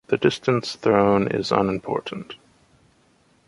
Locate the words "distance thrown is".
0.17-1.51